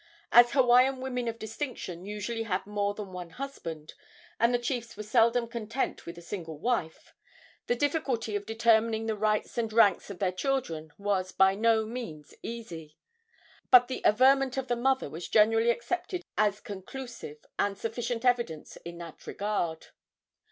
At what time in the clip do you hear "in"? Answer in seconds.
18.77-18.97